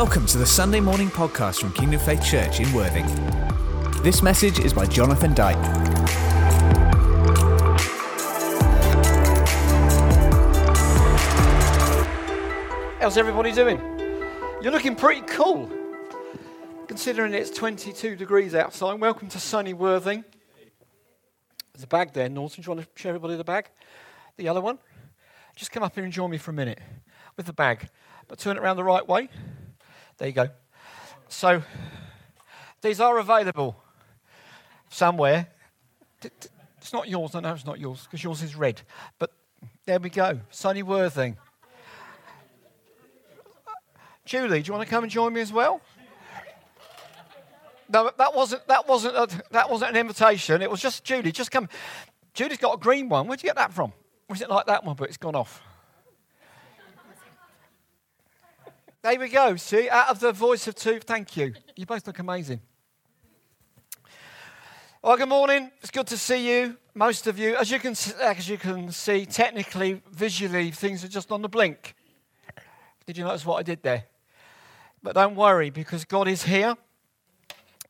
[0.00, 3.04] Welcome to the Sunday morning podcast from Kingdom Faith Church in Worthing.
[4.04, 5.56] This message is by Jonathan Dyke.
[13.00, 13.80] How's everybody doing?
[14.62, 15.68] You're looking pretty cool,
[16.86, 19.00] considering it's 22 degrees outside.
[19.00, 20.24] Welcome to sunny Worthing.
[21.72, 22.62] There's a bag there, Norton.
[22.62, 23.68] Do you want to show everybody the bag?
[24.36, 24.78] The yellow one?
[25.56, 26.78] Just come up here and join me for a minute
[27.36, 27.88] with the bag,
[28.28, 29.28] but turn it around the right way.
[30.18, 30.48] There you go.
[31.28, 31.62] So,
[32.82, 33.76] these are available
[34.88, 35.46] somewhere.
[36.22, 37.34] It's not yours.
[37.34, 38.82] I know it's not yours because yours is red.
[39.18, 39.30] But
[39.86, 40.40] there we go.
[40.50, 41.36] sunny Worthing.
[44.24, 45.80] Julie, do you want to come and join me as well?
[47.90, 50.60] No, that wasn't that wasn't a, that wasn't an invitation.
[50.60, 51.32] It was just Julie.
[51.32, 51.68] Just come.
[52.34, 53.26] Julie's got a green one.
[53.26, 53.92] Where'd you get that from?
[54.28, 55.62] Was it like that one, but it's gone off?
[59.08, 59.56] There we go.
[59.56, 61.54] See, out of the voice of two, thank you.
[61.74, 62.60] You both look amazing.
[65.00, 65.70] Well, good morning.
[65.80, 66.76] It's good to see you.
[66.94, 71.32] Most of you, as you can, as you can see, technically, visually, things are just
[71.32, 71.94] on the blink.
[73.06, 74.04] Did you notice what I did there?
[75.02, 76.76] But don't worry, because God is here.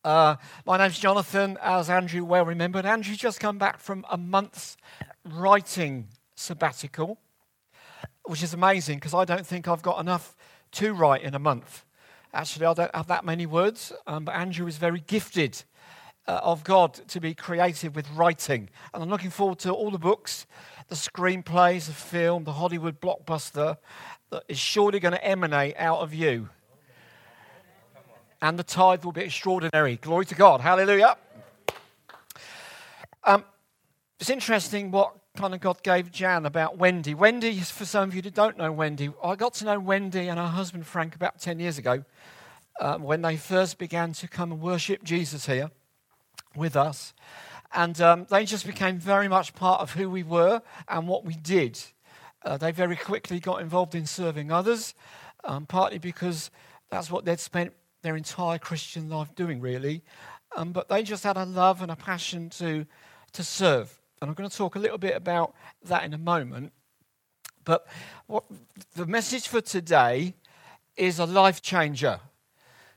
[0.05, 2.87] Uh, my name's Jonathan, as Andrew well remembered.
[2.87, 4.77] Andrew just come back from a month's
[5.25, 7.19] writing sabbatical,
[8.23, 10.37] which is amazing because I don't think I've got enough
[10.73, 11.85] to write in a month.
[12.33, 15.63] Actually, I don't have that many words, um, but Andrew is very gifted
[16.27, 18.69] uh, of God to be creative with writing.
[18.93, 20.47] And I'm looking forward to all the books,
[20.89, 23.79] the screenplays, the film, the Hollywood blockbuster
[24.31, 26.51] that is surely going to emanate out of you.
[28.43, 29.97] And the tithe will be extraordinary.
[29.97, 30.61] Glory to God.
[30.61, 31.17] Hallelujah.
[33.25, 33.45] Um,
[34.21, 37.15] it's interesting what kind of God gave Jan about Wendy.
[37.15, 40.37] Wendy, for some of you who don't know Wendy, I got to know Wendy and
[40.37, 42.03] her husband Frank about 10 years ago
[42.81, 45.71] um, when they first began to come and worship Jesus here
[46.57, 47.15] with us.
[47.73, 51.35] And um, they just became very much part of who we were and what we
[51.35, 51.79] did.
[52.45, 54.93] Uh, they very quickly got involved in serving others,
[55.45, 56.51] um, partly because
[56.91, 60.03] that's what they'd spent their entire Christian life doing, really.
[60.57, 62.87] Um, but they just had a love and a passion to,
[63.35, 63.98] to serve.
[64.21, 66.73] And I'm going to talk a little bit about that in a moment.
[67.65, 67.87] But
[68.27, 68.45] what,
[68.95, 70.35] the message for today
[70.97, 72.21] is a life changer.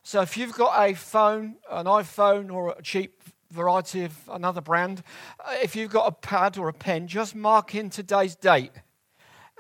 [0.04, 3.22] So if you've got a phone, an iPhone, or a cheap
[3.52, 5.04] variety of another brand,
[5.40, 8.72] uh, if you've got a pad or a pen, just mark in today's date.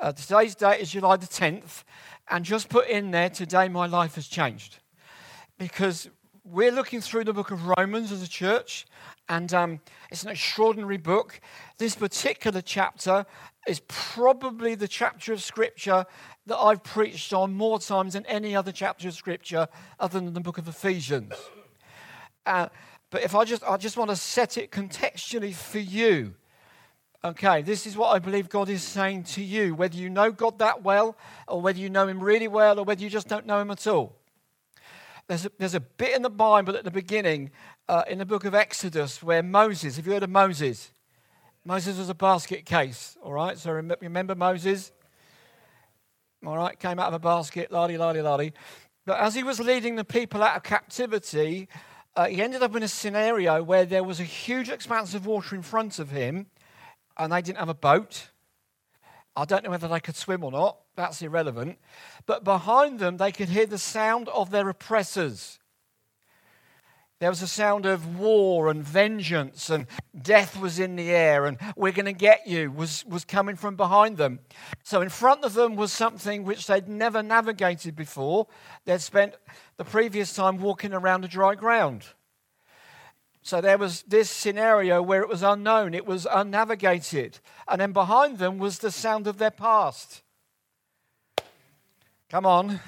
[0.01, 1.83] Uh, today's date is July the 10th,
[2.29, 4.79] and just put in there, today my life has changed.
[5.59, 6.09] Because
[6.51, 8.85] we're looking through the book of Romans as a church,
[9.29, 9.79] and um,
[10.11, 11.39] it's an extraordinary book.
[11.77, 13.25] This particular chapter
[13.67, 16.05] is probably the chapter of Scripture
[16.47, 20.41] that I've preached on more times than any other chapter of Scripture other than the
[20.41, 21.33] book of Ephesians.
[22.45, 22.67] Uh,
[23.11, 26.33] but if I just, I just want to set it contextually for you.
[27.23, 30.59] Okay, this is what I believe God is saying to you, whether you know God
[30.59, 31.15] that well,
[31.47, 33.87] or whether you know Him really well, or whether you just don't know Him at
[33.87, 34.20] all.
[35.31, 37.51] There's a, there's a bit in the Bible at the beginning
[37.87, 40.91] uh, in the book of Exodus where Moses, have you heard of Moses?
[41.63, 43.57] Moses was a basket case, all right?
[43.57, 44.91] So remember Moses?
[46.45, 48.51] All right, came out of a basket, lardy, lardy, lardy.
[49.05, 51.69] But as he was leading the people out of captivity,
[52.17, 55.55] uh, he ended up in a scenario where there was a huge expanse of water
[55.55, 56.47] in front of him,
[57.17, 58.31] and they didn't have a boat.
[59.37, 61.79] I don't know whether they could swim or not, that's irrelevant.
[62.27, 65.59] But behind them, they could hear the sound of their oppressors.
[67.19, 69.85] There was a sound of war and vengeance, and
[70.19, 73.75] death was in the air, and we're going to get you was, was coming from
[73.75, 74.39] behind them.
[74.83, 78.47] So, in front of them was something which they'd never navigated before.
[78.85, 79.35] They'd spent
[79.77, 82.05] the previous time walking around a dry ground.
[83.43, 87.39] So, there was this scenario where it was unknown, it was unnavigated.
[87.67, 90.23] And then behind them was the sound of their past.
[92.31, 92.79] Come on.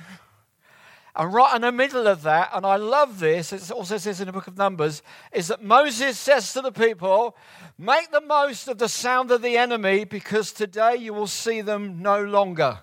[1.18, 4.28] And right in the middle of that, and I love this, it also says in
[4.28, 5.04] the book of Numbers,
[5.34, 7.36] is that Moses says to the people,
[7.78, 12.01] Make the most of the sound of the enemy because today you will see them
[12.01, 12.80] no longer.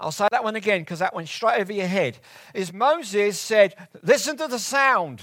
[0.00, 2.16] I'll say that one again because that went straight over your head.
[2.54, 5.20] Is Moses said, Listen to the sound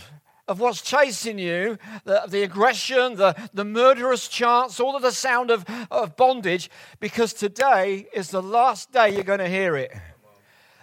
[0.48, 5.50] of what's chasing you, the, the aggression, the, the murderous chants, all of the sound
[5.50, 6.69] of, of bondage,
[7.00, 9.92] because today is the last day you're going to hear it.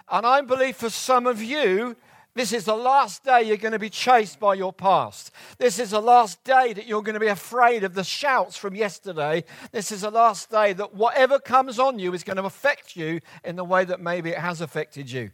[0.09, 1.95] And I believe for some of you,
[2.35, 5.31] this is the last day you're going to be chased by your past.
[5.57, 8.75] This is the last day that you're going to be afraid of the shouts from
[8.75, 9.45] yesterday.
[9.71, 13.21] This is the last day that whatever comes on you is going to affect you
[13.45, 15.31] in the way that maybe it has affected you.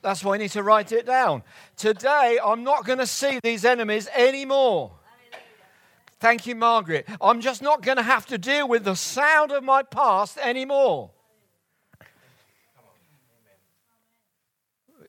[0.00, 1.42] That's why I need to write it down.
[1.76, 4.92] Today, I'm not going to see these enemies anymore.
[6.20, 7.08] Thank you, Margaret.
[7.20, 11.10] I'm just not going to have to deal with the sound of my past anymore.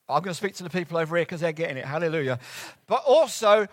[0.08, 1.86] I'm going to speak to the people over here because they're getting it.
[1.86, 2.40] Hallelujah.
[2.86, 3.68] But also,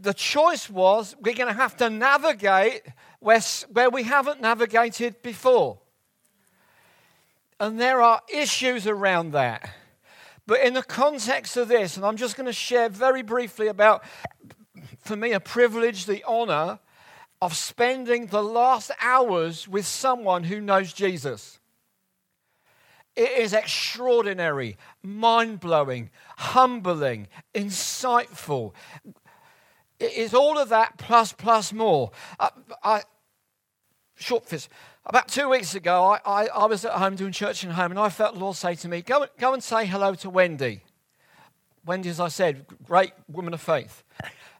[0.00, 2.82] the choice was we're going to have to navigate
[3.20, 3.40] where,
[3.72, 5.78] where we haven't navigated before.
[7.58, 9.70] And there are issues around that.
[10.46, 14.04] But in the context of this, and I'm just going to share very briefly about,
[14.98, 16.80] for me, a privilege, the honor
[17.40, 21.58] of spending the last hours with someone who knows Jesus.
[23.14, 28.72] It is extraordinary, mind blowing, humbling, insightful.
[30.00, 32.10] It is all of that plus, plus more.
[32.40, 32.50] I,
[32.82, 33.02] I,
[34.16, 34.70] short fist.
[35.04, 38.00] About two weeks ago, I, I, I, was at home doing church in home, and
[38.00, 40.82] I felt the Lord say to me, go, go and say hello to Wendy.
[41.84, 44.04] Wendy, as I said, great woman of faith.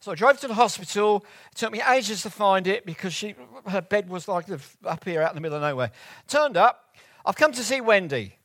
[0.01, 1.25] So I drove to the hospital.
[1.53, 3.37] It took me ages to find it because she,
[3.69, 4.47] her bed was like
[4.85, 5.93] up here out in the middle of nowhere.
[6.27, 6.97] Turned up.
[7.25, 8.37] I've come to see Wendy.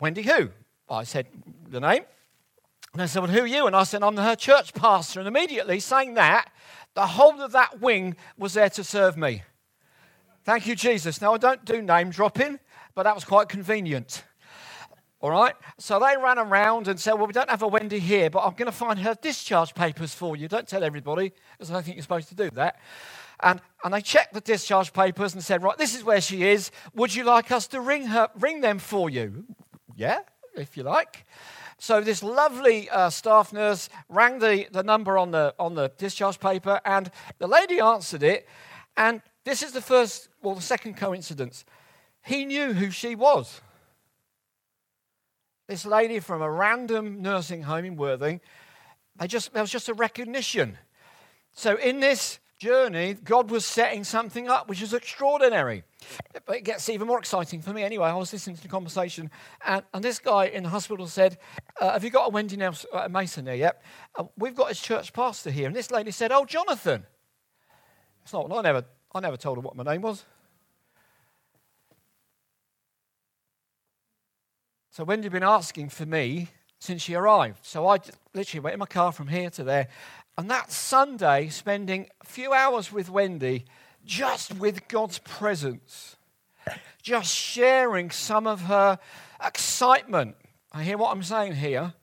[0.00, 0.50] Wendy who?
[0.88, 1.26] I said
[1.68, 2.04] the name.
[2.92, 3.66] And they said, Well, who are you?
[3.66, 5.20] And I said, I'm her church pastor.
[5.20, 6.50] And immediately, saying that,
[6.94, 9.42] the whole of that wing was there to serve me.
[10.44, 11.20] Thank you, Jesus.
[11.20, 12.60] Now, I don't do name dropping,
[12.94, 14.22] but that was quite convenient.
[15.20, 15.54] All right?
[15.78, 18.54] So they ran around and said, Well, we don't have a Wendy here, but I'm
[18.54, 20.46] going to find her discharge papers for you.
[20.48, 22.78] Don't tell everybody, because I don't think you're supposed to do that.
[23.40, 26.70] And, and they checked the discharge papers and said, Right, this is where she is.
[26.94, 29.46] Would you like us to ring, her, ring them for you?
[29.96, 30.20] Yeah,
[30.56, 31.24] if you like.
[31.78, 36.40] So this lovely uh, staff nurse rang the, the number on the, on the discharge
[36.40, 38.48] paper, and the lady answered it.
[38.96, 41.64] And this is the first, well, the second coincidence.
[42.22, 43.60] He knew who she was.
[45.68, 48.40] This lady from a random nursing home in Worthing,
[49.18, 50.78] they just, there was just a recognition.
[51.52, 55.84] So in this journey, God was setting something up which is extraordinary.
[56.46, 58.08] But it gets even more exciting for me anyway.
[58.08, 59.30] I was listening to the conversation,
[59.66, 61.38] and, and this guy in the hospital said,
[61.80, 63.82] uh, Have you got a Wendy Nelson, uh, Mason there yet?
[64.16, 65.66] Uh, we've got his church pastor here.
[65.66, 67.04] And this lady said, Oh, Jonathan.
[68.22, 68.84] It's not, I never
[69.14, 70.24] I never told her what my name was.
[74.90, 76.48] So Wendy had been asking for me
[76.80, 77.64] since she arrived.
[77.64, 77.98] So I
[78.32, 79.88] literally went in my car from here to there.
[80.36, 83.66] And that Sunday, spending a few hours with Wendy,
[84.04, 86.16] just with God's presence,
[87.02, 88.98] just sharing some of her
[89.44, 90.36] excitement.
[90.72, 91.94] I hear what I'm saying here.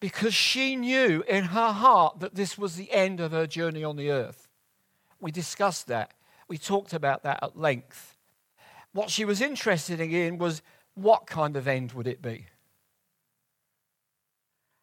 [0.00, 3.96] Because she knew in her heart that this was the end of her journey on
[3.96, 4.48] the earth.
[5.20, 6.12] We discussed that.
[6.46, 8.16] We talked about that at length.
[8.92, 10.62] What she was interested in was
[10.94, 12.46] what kind of end would it be?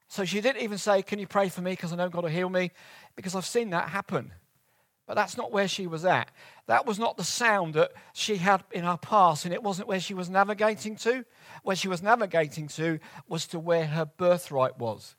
[0.07, 2.29] So she didn't even say, Can you pray for me because I know God will
[2.29, 2.71] heal me?
[3.15, 4.31] Because I've seen that happen.
[5.07, 6.31] But that's not where she was at.
[6.65, 9.99] That was not the sound that she had in her past, and it wasn't where
[9.99, 11.25] she was navigating to.
[11.61, 15.15] Where she was navigating to was to where her birthright was,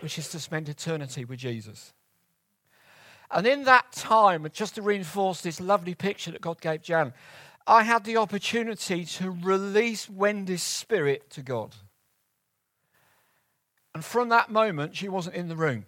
[0.00, 1.92] which is to spend eternity with Jesus.
[3.30, 7.12] And in that time, just to reinforce this lovely picture that God gave Jan,
[7.66, 11.74] I had the opportunity to release Wendy's spirit to God.
[13.94, 15.84] And from that moment, she wasn't in the room.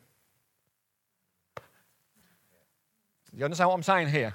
[3.37, 4.35] You understand what I'm saying here?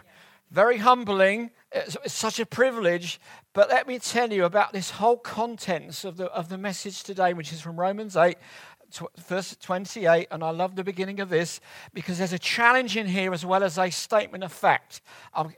[0.52, 1.52] Very humbling.
[1.72, 3.20] It's, it's, such a privilege.
[3.54, 7.34] But let me tell you about this whole contents of the, of the message today,
[7.34, 8.38] which is from Romans 8
[9.28, 11.62] verse 28, and I love the beginning of this
[11.94, 15.02] because there's a challenge in here as well as a statement of fact.
[15.34, 15.54] Um,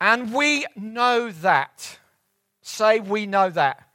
[0.00, 1.98] and we know that.
[2.62, 3.88] Say, we know that.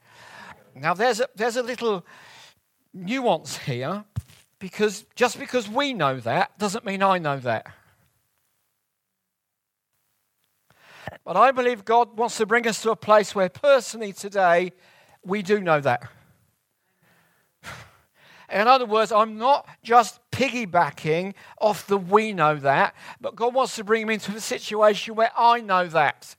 [0.74, 2.06] Now, there's a, there's a little
[2.94, 4.04] nuance here
[4.60, 7.66] because just because we know that doesn't mean I know that.
[11.24, 14.72] But I believe God wants to bring us to a place where personally today
[15.24, 16.08] we do know that.
[18.52, 23.76] In other words, I'm not just piggybacking off the we know that, but God wants
[23.76, 26.36] to bring me into a situation where I know that.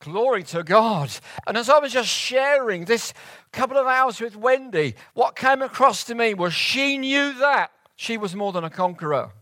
[0.00, 1.10] Glory to God.
[1.46, 3.12] And as I was just sharing this
[3.52, 8.16] couple of hours with Wendy, what came across to me was she knew that she
[8.16, 9.32] was more than a conqueror.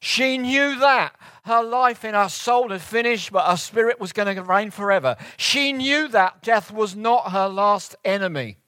[0.00, 4.34] She knew that her life in her soul had finished, but her spirit was going
[4.34, 5.16] to reign forever.
[5.36, 8.58] She knew that death was not her last enemy.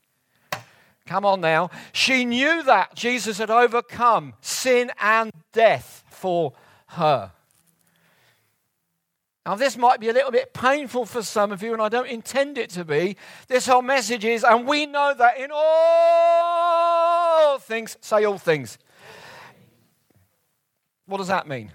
[1.06, 1.70] Come on now.
[1.92, 6.54] She knew that Jesus had overcome sin and death for
[6.88, 7.32] her.
[9.46, 12.08] Now, this might be a little bit painful for some of you, and I don't
[12.08, 13.16] intend it to be.
[13.46, 16.80] This whole message is, and we know that in all
[17.60, 18.76] things, say all things.
[21.06, 21.70] What does that mean?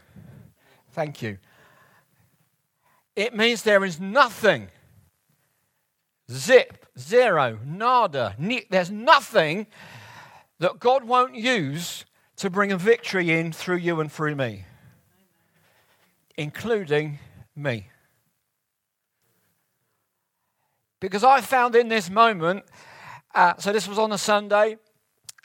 [0.91, 1.37] Thank you.
[3.15, 4.67] It means there is nothing,
[6.29, 8.35] zip, zero, nada,
[8.69, 9.65] there's nothing
[10.59, 12.03] that God won't use
[12.35, 14.65] to bring a victory in through you and through me,
[16.35, 17.19] including
[17.61, 17.89] me.
[20.99, 22.63] Because I found in this moment,
[23.33, 24.77] uh, so this was on a Sunday,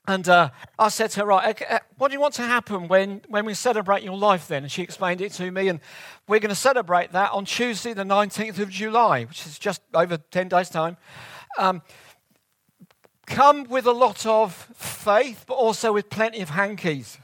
[0.09, 3.23] and uh, I said to her, right, uh, what do you want to happen when,
[3.29, 4.63] when we celebrate your life then?
[4.63, 5.81] And she explained it to me, and
[6.29, 10.17] we're going to celebrate that on Tuesday, the 19th of July, which is just over
[10.17, 10.97] 10 days' time.
[11.59, 11.83] Um,
[13.27, 17.19] come with a lot of faith, but also with plenty of hankies.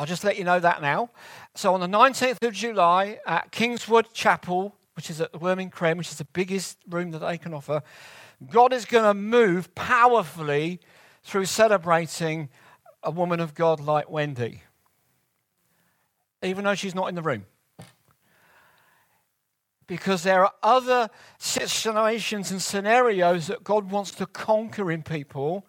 [0.00, 1.10] I'll just let you know that now.
[1.54, 6.08] So on the 19th of July at Kingswood Chapel, which is at the Worming which
[6.08, 7.82] is the biggest room that they can offer,
[8.48, 10.80] God is going to move powerfully
[11.22, 12.48] through celebrating
[13.02, 14.62] a woman of God like Wendy,
[16.42, 17.44] even though she's not in the room.
[19.86, 25.66] Because there are other situations and scenarios that God wants to conquer in people,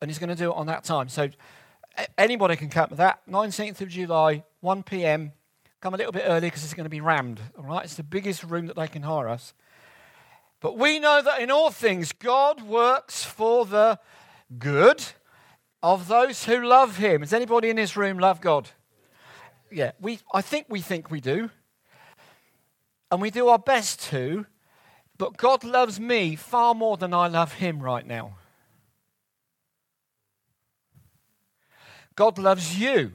[0.00, 1.10] and He's going to do it on that time.
[1.10, 1.28] So
[2.18, 3.20] anybody can come to that.
[3.28, 5.32] 19th of July, 1 p.m.
[5.80, 7.40] Come a little bit early because it's going to be rammed.
[7.58, 9.54] All right, it's the biggest room that they can hire us.
[10.60, 13.98] But we know that in all things, God works for the
[14.58, 15.02] good
[15.82, 17.22] of those who love Him.
[17.22, 18.70] Does anybody in this room love God?
[19.70, 21.50] Yeah, we, I think we think we do.
[23.10, 24.46] And we do our best to.
[25.18, 28.36] But God loves me far more than I love Him right now.
[32.14, 33.12] God loves you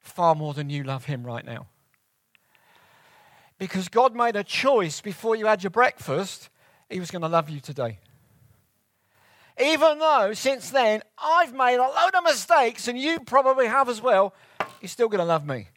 [0.00, 1.66] far more than you love Him right now.
[3.58, 6.48] Because God made a choice before you had your breakfast,
[6.88, 7.98] He was going to love you today.
[9.60, 14.00] Even though since then I've made a load of mistakes and you probably have as
[14.00, 14.34] well,
[14.80, 15.68] He's still going to love me.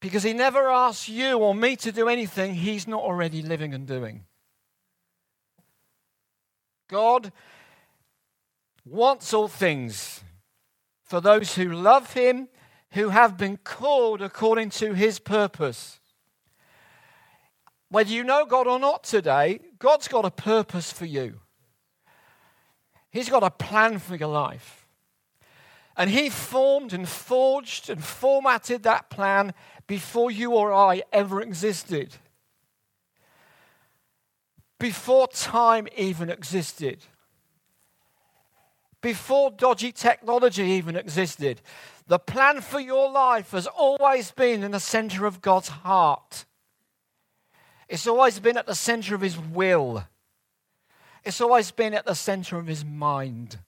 [0.00, 3.86] Because He never asks you or me to do anything He's not already living and
[3.86, 4.24] doing.
[6.88, 7.32] God
[8.90, 10.22] wants all things
[11.04, 12.48] for those who love him,
[12.92, 16.00] who have been called according to his purpose.
[17.90, 21.40] Whether you know God or not today, God's got a purpose for you.
[23.10, 24.86] He's got a plan for your life.
[25.96, 29.54] And He formed and forged and formatted that plan
[29.86, 32.16] before you or I ever existed.
[34.78, 36.98] Before time even existed
[39.00, 41.60] before dodgy technology even existed.
[42.06, 46.46] The plan for your life has always been in the center of God's heart.
[47.88, 50.04] It's always been at the center of His will.
[51.24, 53.58] It's always been at the center of His mind.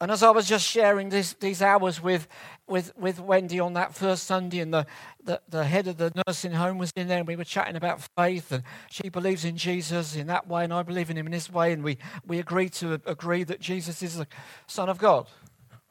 [0.00, 2.28] And as I was just sharing this, these hours with,
[2.68, 4.86] with, with Wendy on that first Sunday, and the,
[5.22, 8.00] the, the head of the nursing home was in there, and we were chatting about
[8.16, 11.32] faith, and she believes in Jesus in that way, and I believe in him in
[11.32, 14.26] this way, and we, we agreed to agree that Jesus is the
[14.66, 15.28] Son of God.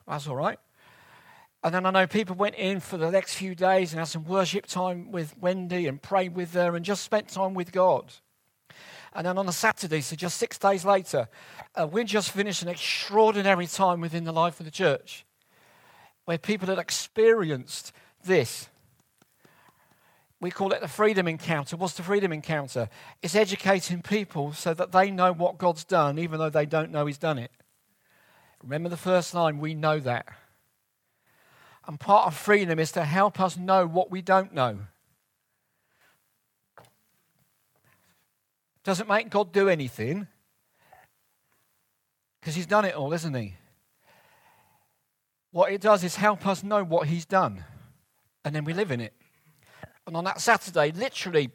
[0.07, 0.59] That's all right.
[1.63, 4.23] And then I know people went in for the next few days and had some
[4.23, 8.13] worship time with Wendy and prayed with her and just spent time with God.
[9.13, 11.27] And then on a Saturday, so just six days later,
[11.75, 15.25] uh, we just finished an extraordinary time within the life of the church
[16.27, 17.93] where people had experienced
[18.25, 18.67] this.
[20.41, 21.77] We call it the freedom encounter.
[21.77, 22.89] What's the freedom encounter?
[23.21, 27.05] It's educating people so that they know what God's done, even though they don't know
[27.05, 27.49] He's done it.
[28.61, 30.25] Remember the first line, we know that.
[31.87, 34.79] And part of freedom is to help us know what we don't know.
[38.83, 40.27] Doesn't make God do anything
[42.41, 43.53] because He's done it all, isn't He?
[45.51, 47.63] What it does is help us know what He's done,
[48.43, 49.13] and then we live in it.
[50.05, 51.49] And on that Saturday, literally,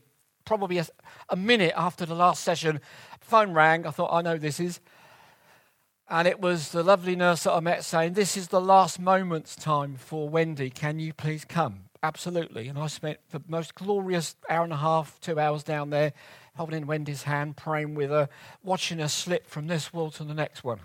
[0.44, 0.86] probably a,
[1.28, 2.80] a minute after the last session,
[3.20, 3.86] phone rang.
[3.86, 4.80] I thought, I know this is.
[6.08, 9.56] And it was the lovely nurse that I met saying, This is the last moment's
[9.56, 10.68] time for Wendy.
[10.68, 11.84] Can you please come?
[12.02, 12.68] Absolutely.
[12.68, 16.12] And I spent the most glorious hour and a half, two hours down there,
[16.56, 18.28] holding Wendy's hand, praying with her,
[18.62, 20.80] watching her slip from this world to the next one.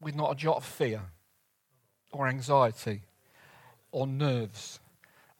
[0.00, 1.02] With not a jot of fear
[2.12, 3.02] or anxiety
[3.90, 4.80] or nerves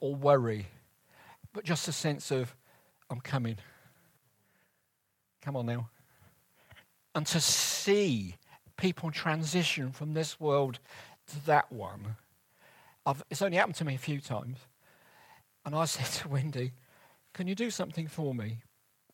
[0.00, 0.66] or worry,
[1.52, 2.54] but just a sense of,
[3.10, 3.56] I'm coming.
[5.42, 5.88] Come on now.
[7.14, 8.36] And to see
[8.76, 10.78] people transition from this world
[11.28, 12.16] to that one
[13.08, 14.58] I've, it's only happened to me a few times.
[15.64, 16.72] And I said to Wendy,
[17.32, 18.58] Can you do something for me?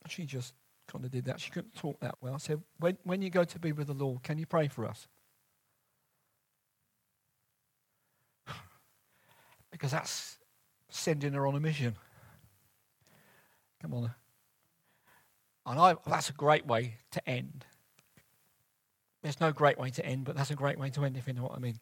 [0.08, 0.52] She just
[0.88, 1.40] kind of did that.
[1.40, 2.34] She couldn't talk that well.
[2.34, 4.84] I said, when, when you go to be with the Lord, can you pray for
[4.84, 5.08] us?
[9.74, 10.38] Because that's
[10.88, 11.96] sending her on a mission.
[13.82, 14.14] Come on.
[15.66, 17.64] And I, that's a great way to end.
[19.20, 21.32] There's no great way to end, but that's a great way to end, if you
[21.32, 21.80] know what I mean.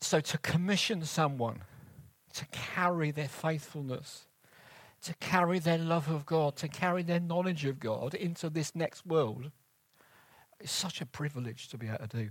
[0.00, 1.60] So, to commission someone
[2.32, 4.24] to carry their faithfulness,
[5.02, 9.04] to carry their love of God, to carry their knowledge of God into this next
[9.04, 9.50] world,
[10.60, 12.30] is such a privilege to be able to do.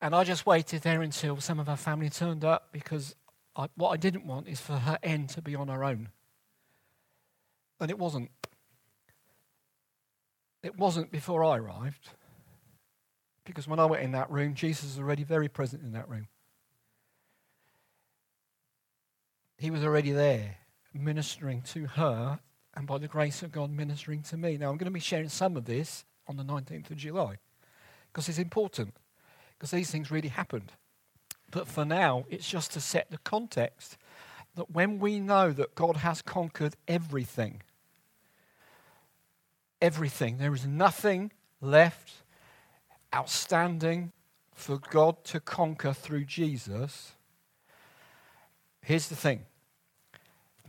[0.00, 3.16] And I just waited there until some of her family turned up because
[3.56, 6.10] I, what I didn't want is for her end to be on her own.
[7.80, 8.30] And it wasn't.
[10.62, 12.10] It wasn't before I arrived.
[13.44, 16.28] Because when I went in that room, Jesus was already very present in that room.
[19.56, 20.58] He was already there,
[20.92, 22.38] ministering to her,
[22.74, 24.56] and by the grace of God, ministering to me.
[24.56, 27.38] Now, I'm going to be sharing some of this on the 19th of July
[28.12, 28.94] because it's important,
[29.58, 30.72] because these things really happened.
[31.50, 33.96] But for now, it's just to set the context
[34.54, 37.62] that when we know that God has conquered everything,
[39.80, 40.38] everything.
[40.38, 42.22] There is nothing left
[43.14, 44.12] outstanding
[44.54, 47.12] for God to conquer through Jesus.
[48.82, 49.44] Here's the thing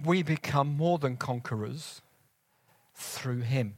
[0.04, 2.02] we become more than conquerors
[2.96, 3.76] through Him.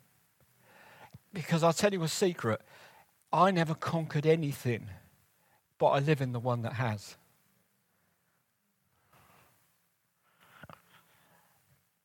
[1.33, 2.61] Because I'll tell you a secret
[3.31, 4.87] I never conquered anything,
[5.81, 7.15] but I live in the one that has.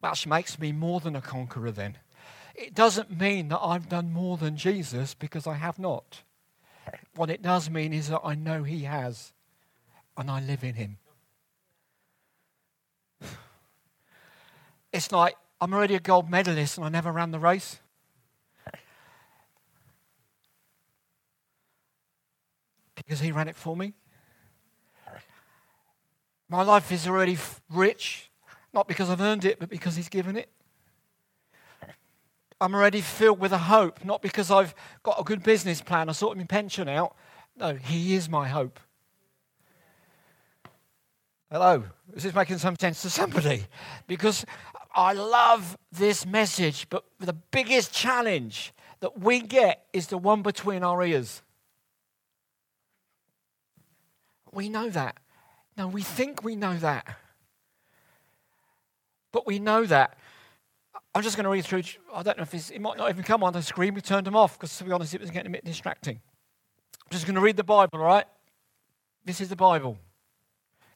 [0.00, 1.99] That makes me more than a conqueror then.
[2.54, 6.23] It doesn't mean that I've done more than Jesus because I have not.
[7.16, 9.35] What it does mean is that I know He has
[10.16, 10.97] and I live in Him.
[14.90, 17.79] It's like I'm already a gold medalist and I never ran the race.
[22.96, 23.94] Because He ran it for me.
[26.48, 27.38] My life is already
[27.70, 28.30] rich,
[28.72, 30.48] not because I've earned it, but because He's given it.
[32.61, 36.12] I'm already filled with a hope, not because I've got a good business plan, I
[36.12, 37.14] sorted my pension out.
[37.56, 38.80] No, He is my hope.
[41.50, 43.66] Hello, is this making some sense to somebody?
[44.09, 44.44] Because
[44.94, 50.82] I love this message, but the biggest challenge that we get is the one between
[50.82, 51.42] our ears.
[54.57, 55.19] We know that.
[55.77, 57.19] No, we think we know that.
[59.31, 60.16] But we know that
[61.14, 61.83] I'm just going to read through.
[62.14, 63.92] I don't know if it might not even come on the screen.
[63.92, 66.21] We turned them off because, to be honest, it was getting a bit distracting.
[67.05, 68.25] I'm just going to read the Bible, all right?
[69.27, 69.99] This is the Bible.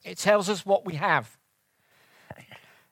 [0.03, 1.37] It tells us what we have.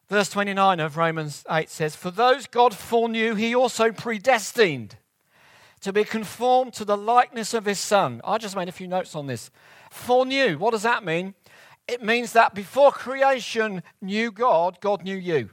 [0.08, 4.98] Verse 29 of Romans 8 says, For those God foreknew, he also predestined
[5.82, 8.22] to be conformed to the likeness of his Son.
[8.24, 9.50] I just made a few notes on this.
[9.90, 11.34] Foreknew, what does that mean?
[11.88, 15.50] It means that before creation knew God, God knew you.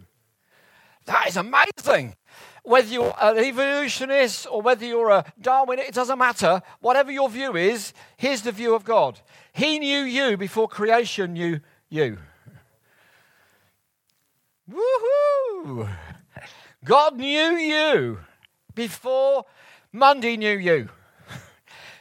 [1.06, 2.16] That is amazing.
[2.62, 6.60] Whether you're an evolutionist or whether you're a Darwinist, it doesn't matter.
[6.80, 9.20] Whatever your view is, here's the view of God.
[9.52, 12.18] He knew you before creation knew you.
[14.68, 15.88] Woohoo!
[16.84, 18.18] God knew you
[18.74, 19.44] before
[19.96, 20.88] Monday knew you.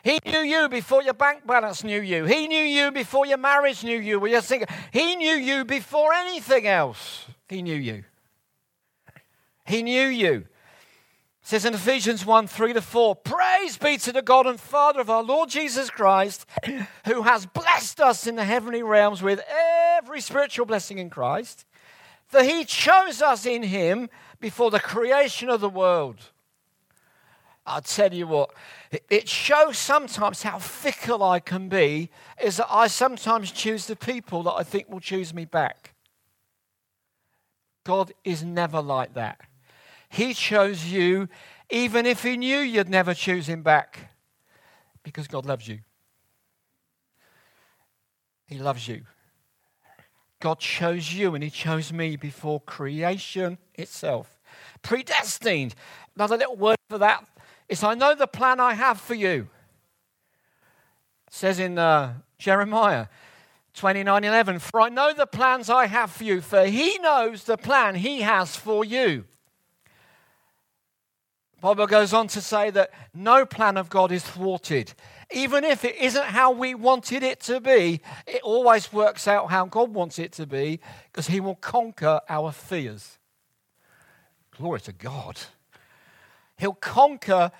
[0.03, 2.25] He knew you before your bank balance knew you.
[2.25, 4.19] He knew you before your marriage knew you.
[4.19, 4.67] Were you thinking?
[4.91, 7.25] He knew you before anything else.
[7.49, 8.03] He knew you.
[9.65, 10.45] He knew you.
[11.41, 14.99] It says in Ephesians 1 3 to 4 Praise be to the God and Father
[14.99, 16.45] of our Lord Jesus Christ,
[17.05, 19.41] who has blessed us in the heavenly realms with
[19.97, 21.65] every spiritual blessing in Christ,
[22.27, 26.29] for he chose us in him before the creation of the world.
[27.65, 28.51] I'll tell you what,
[29.09, 34.43] it shows sometimes how fickle I can be, is that I sometimes choose the people
[34.43, 35.95] that I think will choose me back.
[37.83, 39.41] God is never like that.
[40.09, 41.27] He chose you
[41.69, 44.11] even if He knew you'd never choose Him back
[45.03, 45.79] because God loves you.
[48.47, 49.01] He loves you.
[50.39, 54.39] God chose you and He chose me before creation itself.
[54.83, 55.73] Predestined.
[56.15, 57.25] Another little word for that
[57.69, 59.49] is I know the plan I have for you.
[61.27, 63.07] It says in uh, Jeremiah
[63.73, 67.57] 29 11, For I know the plans I have for you, for He knows the
[67.57, 69.25] plan He has for you
[71.65, 74.93] Bible goes on to say that no plan of God is thwarted.
[75.31, 79.65] Even if it isn't how we wanted it to be, it always works out how
[79.65, 80.79] God wants it to be
[81.11, 83.17] because He will conquer our fears.
[84.55, 85.39] Glory to God.
[86.57, 87.51] He'll conquer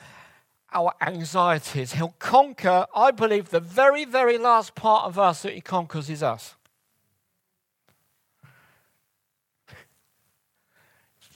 [0.74, 1.94] our anxieties.
[1.94, 6.24] He'll conquer, I believe, the very, very last part of us that He conquers is
[6.24, 6.56] us.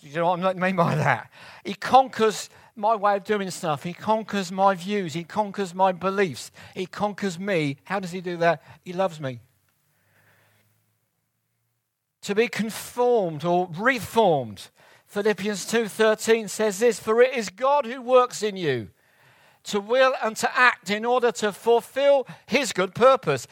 [0.01, 1.29] You know what I mean by that?
[1.65, 3.83] He conquers my way of doing stuff.
[3.83, 5.13] He conquers my views.
[5.13, 6.51] He conquers my beliefs.
[6.73, 7.77] He conquers me.
[7.83, 8.63] How does he do that?
[8.83, 9.39] He loves me.
[12.21, 14.69] To be conformed or reformed.
[15.09, 18.89] Philippians 2:13 says this, for it is God who works in you
[19.63, 23.47] to will and to act in order to fulfill his good purpose.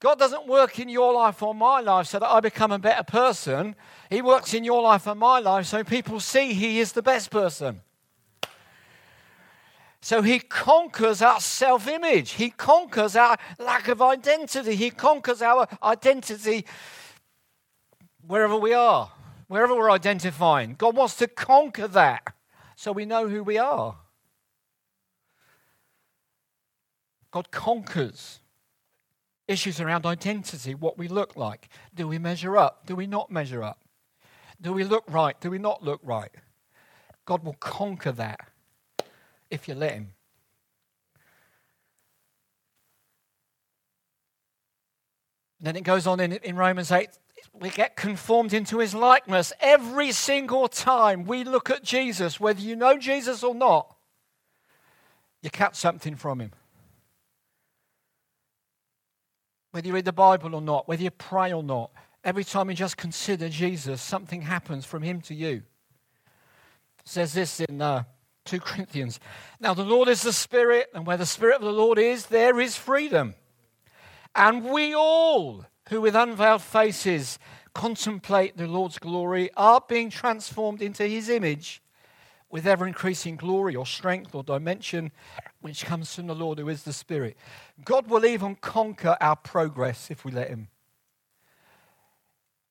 [0.00, 3.04] God doesn't work in your life or my life so that I become a better
[3.04, 3.76] person.
[4.10, 7.30] He works in your life and my life so people see He is the best
[7.30, 7.82] person.
[10.00, 15.68] So He conquers our self image, He conquers our lack of identity, He conquers our
[15.82, 16.66] identity
[18.26, 19.12] wherever we are,
[19.48, 20.74] wherever we're identifying.
[20.76, 22.34] God wants to conquer that
[22.76, 23.96] so we know who we are.
[27.30, 28.40] God conquers
[29.48, 31.68] issues around identity, what we look like.
[31.94, 32.86] Do we measure up?
[32.86, 33.80] Do we not measure up?
[34.60, 35.38] Do we look right?
[35.40, 36.30] Do we not look right?
[37.24, 38.40] God will conquer that
[39.50, 40.12] if you let Him.
[45.58, 47.08] And Then it goes on in, in Romans 8
[47.60, 52.76] we get conformed into his likeness every single time we look at Jesus, whether you
[52.76, 53.94] know Jesus or not,
[55.42, 56.52] you catch something from him.
[59.70, 61.90] Whether you read the Bible or not, whether you pray or not,
[62.24, 65.62] every time you just consider Jesus, something happens from him to you.
[66.98, 68.04] It says this in uh,
[68.46, 69.20] 2 Corinthians.
[69.60, 72.58] Now, the Lord is the Spirit, and where the Spirit of the Lord is, there
[72.58, 73.34] is freedom.
[74.34, 77.38] And we all, who with unveiled faces
[77.74, 81.82] contemplate the Lord's glory, are being transformed into his image
[82.50, 85.12] with ever increasing glory or strength or dimension
[85.60, 87.36] which comes from the Lord who is the Spirit.
[87.84, 90.68] God will even conquer our progress if we let Him.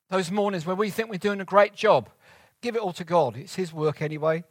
[0.08, 2.08] Those mornings where we think we're doing a great job,
[2.60, 3.36] give it all to God.
[3.36, 4.44] It's His work anyway.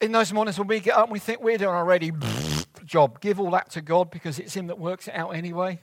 [0.00, 2.10] In those mornings when we get up and we think we're doing already
[2.84, 5.80] job, give all that to God because it's Him that works it out anyway.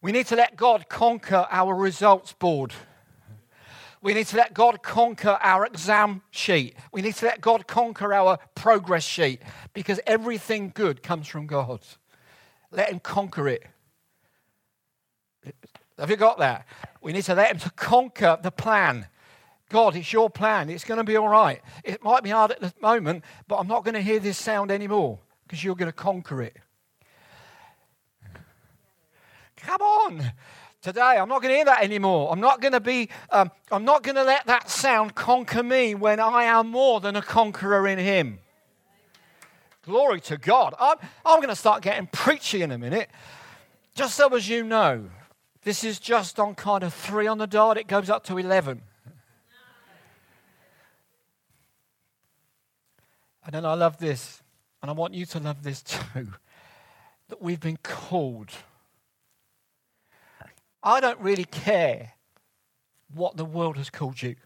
[0.00, 2.72] We need to let God conquer our results board.
[4.00, 6.76] We need to let God conquer our exam sheet.
[6.92, 11.80] We need to let God conquer our progress sheet because everything good comes from God.
[12.70, 13.66] Let Him conquer it.
[15.98, 16.64] Have you got that?
[17.02, 19.08] We need to let Him to conquer the plan.
[19.68, 20.70] God, it's your plan.
[20.70, 21.60] It's going to be all right.
[21.82, 24.70] It might be hard at the moment, but I'm not going to hear this sound
[24.70, 26.56] anymore because you're going to conquer it.
[29.60, 30.32] Come on
[30.80, 31.18] today.
[31.18, 32.30] I'm not going to hear that anymore.
[32.32, 35.94] I'm not going to be, um, I'm not going to let that sound conquer me
[35.94, 38.38] when I am more than a conqueror in Him.
[39.82, 40.74] Glory to God.
[40.78, 43.08] I'm, I'm going to start getting preachy in a minute.
[43.94, 45.08] Just so as you know,
[45.62, 48.82] this is just on kind of three on the dot, it goes up to 11.
[53.44, 54.42] And then I love this,
[54.82, 56.28] and I want you to love this too
[57.28, 58.50] that we've been called
[60.82, 62.12] I don't really care
[63.12, 64.36] what the world has called you.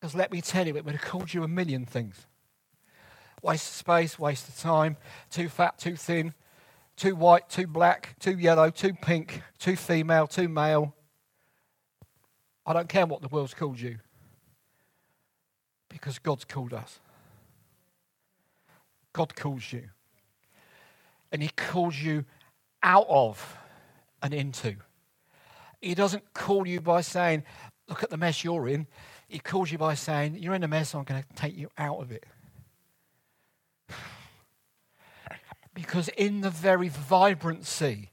[0.00, 2.26] Because let me tell you, it would have called you a million things
[3.42, 4.96] waste of space, waste of time,
[5.30, 6.32] too fat, too thin,
[6.96, 10.94] too white, too black, too yellow, too pink, too female, too male.
[12.64, 13.98] I don't care what the world's called you
[15.90, 17.00] because God's called us.
[19.12, 19.90] God calls you.
[21.30, 22.24] And He calls you
[22.82, 23.58] out of
[24.24, 24.74] and into.
[25.80, 27.44] He doesn't call you by saying,
[27.86, 28.86] Look at the mess you're in.
[29.28, 32.00] He calls you by saying, You're in a mess, I'm going to take you out
[32.00, 32.24] of it.
[35.74, 38.10] because in the very vibrancy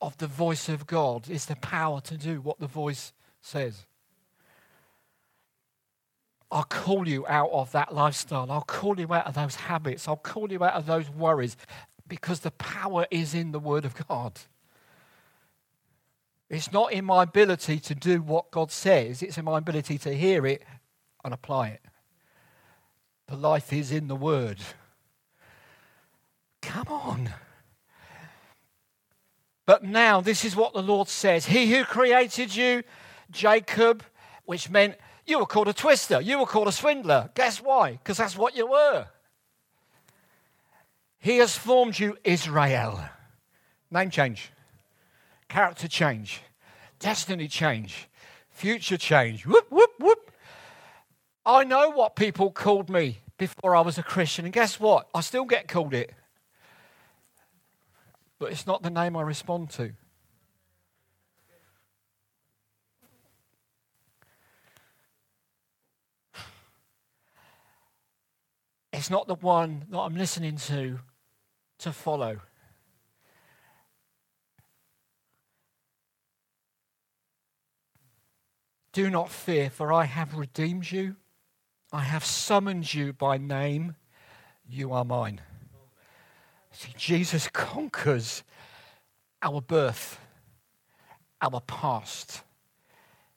[0.00, 3.86] of the voice of God is the power to do what the voice says.
[6.50, 8.50] I'll call you out of that lifestyle.
[8.50, 10.08] I'll call you out of those habits.
[10.08, 11.56] I'll call you out of those worries
[12.08, 14.40] because the power is in the Word of God.
[16.54, 20.14] It's not in my ability to do what God says, it's in my ability to
[20.14, 20.62] hear it
[21.24, 21.80] and apply it.
[23.26, 24.58] The life is in the Word.
[26.62, 27.30] Come on.
[29.66, 32.82] But now, this is what the Lord says He who created you,
[33.30, 34.04] Jacob,
[34.44, 34.94] which meant
[35.26, 37.30] you were called a twister, you were called a swindler.
[37.34, 37.92] Guess why?
[37.92, 39.06] Because that's what you were.
[41.18, 43.00] He has formed you Israel.
[43.90, 44.50] Name change,
[45.54, 46.42] character change,
[46.98, 48.08] destiny change,
[48.50, 49.46] future change.
[49.46, 50.32] Whoop, whoop, whoop.
[51.46, 55.06] I know what people called me before I was a Christian, and guess what?
[55.14, 56.12] I still get called it.
[58.40, 59.92] But it's not the name I respond to.
[68.92, 70.98] It's not the one that I'm listening to
[71.78, 72.40] to follow.
[78.94, 81.16] Do not fear, for I have redeemed you.
[81.92, 83.96] I have summoned you by name.
[84.68, 85.40] You are mine.
[86.70, 88.44] See, Jesus conquers
[89.42, 90.20] our birth,
[91.42, 92.42] our past,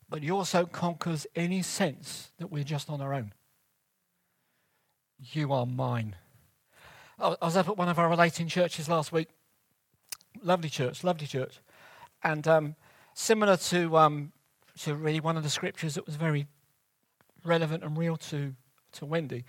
[0.07, 3.33] but he also conquers any sense that we're just on our own.
[5.17, 6.15] You are mine.
[7.17, 9.29] I was up at one of our relating churches last week.
[10.43, 11.57] Lovely church, lovely church.
[12.21, 12.75] And um,
[13.15, 14.33] similar to, um,
[14.77, 16.47] to really one of the scriptures that was very
[17.43, 18.53] relevant and real to,
[18.93, 19.45] to Wendy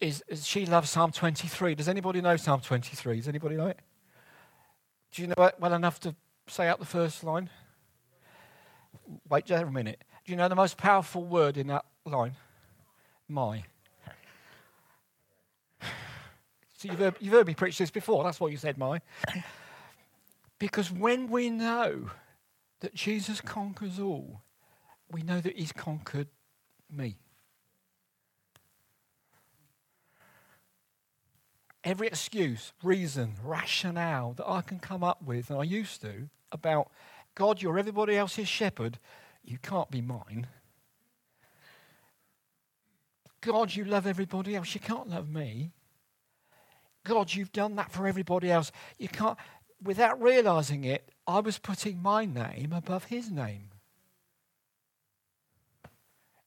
[0.00, 1.74] is, is she loves Psalm 23.
[1.74, 3.16] Does anybody know Psalm 23?
[3.16, 3.78] Does anybody know it?
[5.12, 6.14] Do you know it well enough to
[6.46, 7.50] say out the first line?
[9.28, 10.02] Wait just a minute.
[10.24, 12.36] Do you know the most powerful word in that line?
[13.28, 13.64] My.
[16.78, 18.24] So you've heard, you've heard me preach this before.
[18.24, 19.00] That's what you said, my.
[20.58, 22.10] Because when we know
[22.80, 24.42] that Jesus conquers all,
[25.10, 26.28] we know that he's conquered
[26.90, 27.16] me.
[31.82, 36.90] Every excuse, reason, rationale that I can come up with, and I used to, about
[37.34, 38.98] God, you're everybody else's shepherd,
[39.42, 40.46] you can't be mine.
[43.40, 45.72] God, you love everybody else, you can't love me.
[47.04, 48.70] God, you've done that for everybody else.
[48.98, 49.38] You can't,
[49.82, 53.70] without realizing it, I was putting my name above his name.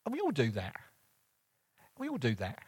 [0.05, 0.75] And we all do that.
[1.97, 2.59] We all do that.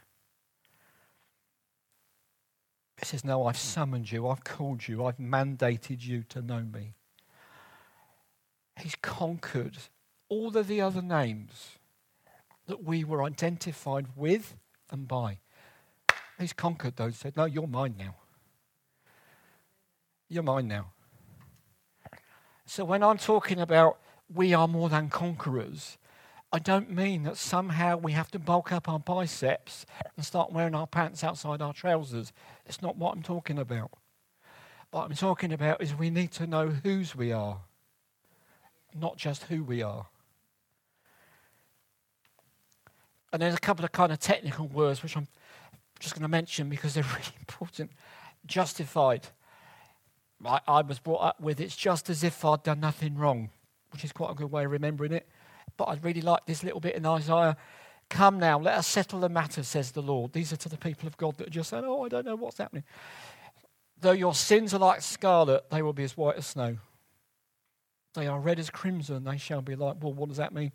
[2.99, 6.93] He says, No, I've summoned you, I've called you, I've mandated you to know me.
[8.79, 9.77] He's conquered
[10.29, 11.77] all of the other names
[12.67, 14.55] that we were identified with
[14.89, 15.39] and by.
[16.39, 17.17] He's conquered those.
[17.17, 18.15] Said, No, you're mine now.
[20.27, 20.87] You're mine now.
[22.65, 23.99] So when I'm talking about
[24.33, 25.97] we are more than conquerors,
[26.51, 29.85] I don't mean that somehow we have to bulk up our biceps
[30.15, 32.31] and start wearing our pants outside our trousers.
[32.65, 33.91] It's not what I'm talking about.
[34.91, 37.59] What I'm talking about is we need to know whose we are,
[38.97, 40.07] not just who we are.
[43.33, 45.27] And there's a couple of kind of technical words which I'm
[45.99, 47.91] just going to mention because they're really important.
[48.45, 49.27] Justified.
[50.43, 53.49] I, I was brought up with it's just as if I'd done nothing wrong,
[53.91, 55.27] which is quite a good way of remembering it.
[55.77, 57.57] But I really like this little bit in Isaiah.
[58.09, 60.33] Come now, let us settle the matter, says the Lord.
[60.33, 62.35] These are to the people of God that are just saying, Oh, I don't know
[62.35, 62.83] what's happening.
[63.99, 66.77] Though your sins are like scarlet, they will be as white as snow.
[68.13, 69.95] They are red as crimson, they shall be like.
[70.01, 70.71] Well, what does that mean?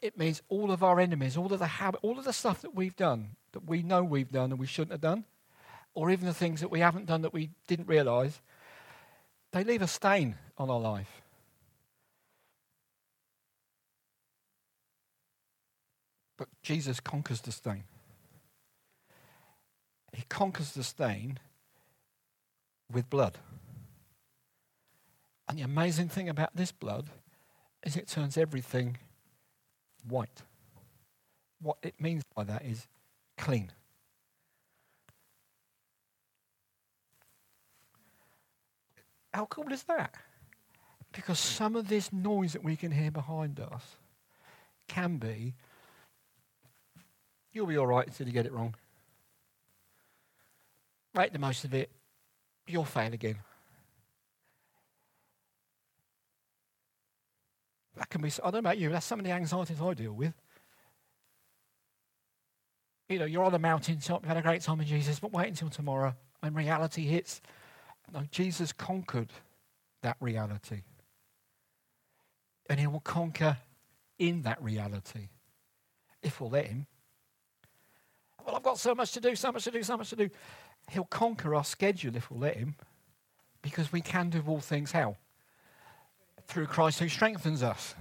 [0.00, 2.74] It means all of our enemies, all of the habit, all of the stuff that
[2.74, 5.24] we've done, that we know we've done and we shouldn't have done,
[5.94, 8.40] or even the things that we haven't done that we didn't realize,
[9.52, 11.22] they leave a stain on our life.
[16.36, 17.84] But Jesus conquers the stain.
[20.12, 21.38] He conquers the stain
[22.90, 23.38] with blood.
[25.48, 27.08] And the amazing thing about this blood
[27.84, 28.98] is it turns everything
[30.06, 30.42] white.
[31.60, 32.86] What it means by that is
[33.36, 33.72] clean.
[39.32, 40.14] How cool is that?
[41.12, 43.96] Because some of this noise that we can hear behind us
[44.88, 45.54] can be,
[47.52, 48.74] you'll be all right until you get it wrong.
[51.14, 51.90] Make the most of it,
[52.66, 53.36] you'll fail again.
[57.96, 60.12] That can be, I don't know about you, that's some of the anxieties I deal
[60.12, 60.34] with
[63.08, 65.48] you know, you're on the mountaintop, you've had a great time with Jesus, but wait
[65.48, 67.40] until tomorrow when reality hits.
[68.12, 69.32] No, Jesus conquered
[70.02, 70.82] that reality.
[72.70, 73.58] And he will conquer
[74.18, 75.28] in that reality
[76.22, 76.86] if we'll let him.
[78.44, 80.30] Well, I've got so much to do, so much to do, so much to do.
[80.90, 82.74] He'll conquer our schedule if we'll let him
[83.62, 85.16] because we can do all things how?
[86.46, 87.94] Through Christ who strengthens us.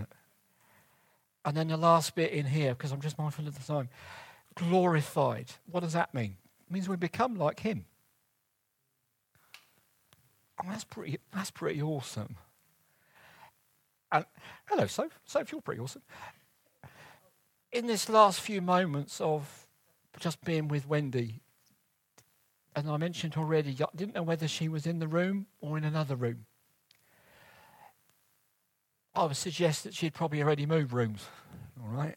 [1.43, 3.89] And then the last bit in here, because I'm just mindful of the time
[4.57, 5.51] glorified.
[5.71, 6.35] What does that mean?
[6.67, 7.85] It means we become like Him.
[10.65, 12.35] That's pretty, that's pretty awesome.
[14.11, 14.25] And
[14.65, 15.19] hello, Soph.
[15.25, 16.01] Soph, you're pretty awesome.
[17.71, 19.67] In this last few moments of
[20.19, 21.41] just being with Wendy,
[22.75, 25.83] and I mentioned already, I didn't know whether she was in the room or in
[25.83, 26.45] another room.
[29.15, 31.25] I would suggest that she'd probably already moved rooms,
[31.81, 32.15] all right?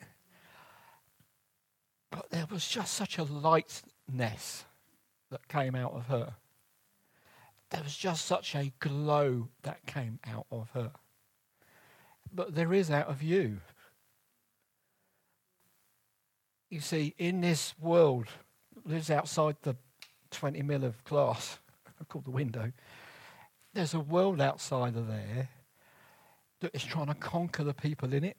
[2.10, 4.64] But there was just such a lightness
[5.30, 6.34] that came out of her.
[7.70, 10.90] There was just such a glow that came out of her.
[12.32, 13.60] But there is out of you.
[16.68, 18.26] You see, in this world,
[18.84, 19.76] lives outside the
[20.30, 21.58] 20 mil of glass,
[22.08, 22.72] called the window,
[23.74, 25.48] there's a world outside of there
[26.60, 28.36] that is trying to conquer the people in it.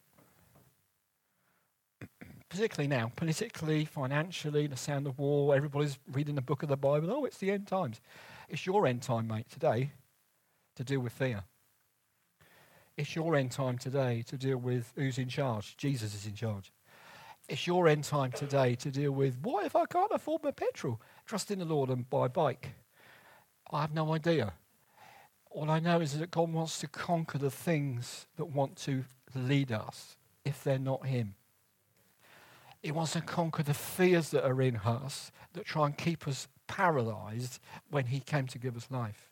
[2.49, 7.11] Particularly now, politically, financially, the sound of war, everybody's reading the book of the Bible.
[7.11, 8.01] Oh, it's the end times.
[8.51, 9.93] It's your end time, mate, today
[10.75, 11.45] to deal with fear.
[12.97, 15.77] It's your end time today to deal with who's in charge.
[15.77, 16.73] Jesus is in charge.
[17.47, 20.99] It's your end time today to deal with what if I can't afford my petrol?
[21.25, 22.73] Trust in the Lord and buy a bike.
[23.71, 24.51] I have no idea.
[25.49, 29.71] All I know is that God wants to conquer the things that want to lead
[29.71, 31.35] us if they're not Him.
[32.83, 36.49] He wants to conquer the fears that are in us that try and keep us
[36.71, 39.29] paralyzed when he came to give us life.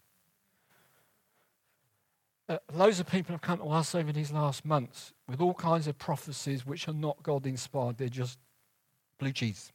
[2.50, 5.88] Uh, loads of people have come to us over these last months with all kinds
[5.88, 7.98] of prophecies which are not God inspired.
[7.98, 8.38] They're just
[9.20, 9.72] blue cheese.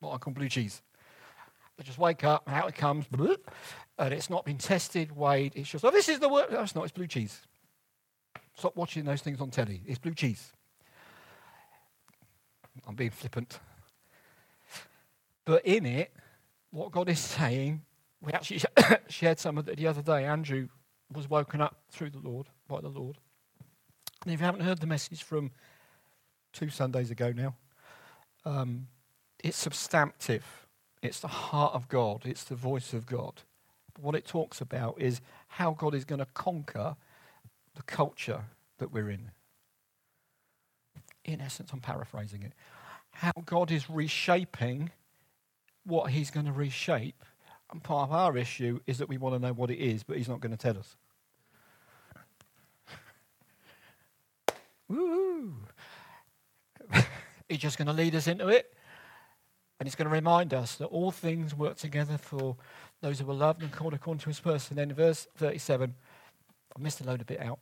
[0.00, 0.82] What I call blue cheese.
[1.76, 3.04] They just wake up, out it comes,
[3.98, 5.52] and it's not been tested, weighed.
[5.54, 6.50] It's just, oh, this is the word.
[6.50, 6.84] No, it's not.
[6.84, 7.42] It's blue cheese.
[8.56, 9.82] Stop watching those things on telly.
[9.86, 10.52] It's blue cheese.
[12.88, 13.60] I'm being flippant.
[15.46, 16.12] But in it,
[16.70, 17.80] what God is saying,
[18.20, 18.60] we actually
[19.08, 20.26] shared some of it the other day.
[20.26, 20.68] Andrew
[21.10, 23.16] was woken up through the Lord, by the Lord.
[24.24, 25.52] And if you haven't heard the message from
[26.52, 27.54] two Sundays ago now,
[28.44, 28.88] um,
[29.42, 30.66] it's substantive.
[31.00, 32.22] It's the heart of God.
[32.24, 33.42] It's the voice of God.
[33.94, 36.96] But what it talks about is how God is going to conquer
[37.76, 38.44] the culture
[38.78, 39.30] that we're in.
[41.24, 42.52] In essence, I'm paraphrasing it.
[43.10, 44.90] How God is reshaping
[45.86, 47.24] what he's going to reshape.
[47.70, 50.16] And part of our issue is that we want to know what it is, but
[50.16, 50.96] he's not going to tell us.
[54.88, 55.54] Woo!
[57.48, 58.72] he's just going to lead us into it.
[59.78, 62.56] And he's going to remind us that all things work together for
[63.02, 64.70] those who are loved and called according to his purpose.
[64.70, 65.94] And then in verse 37,
[66.74, 67.58] I missed a load of bit out.